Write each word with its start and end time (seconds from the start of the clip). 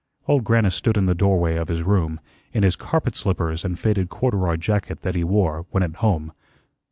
Old 0.27 0.43
Grannis 0.43 0.73
stood 0.73 0.97
in 0.97 1.05
the 1.05 1.13
doorway 1.13 1.57
of 1.57 1.67
his 1.67 1.83
room, 1.83 2.19
in 2.53 2.63
his 2.63 2.75
carpet 2.75 3.15
slippers 3.15 3.63
and 3.63 3.77
faded 3.77 4.09
corduroy 4.09 4.55
jacket 4.57 5.03
that 5.03 5.13
he 5.13 5.23
wore 5.23 5.67
when 5.69 5.83
at 5.83 5.97
home. 5.97 6.31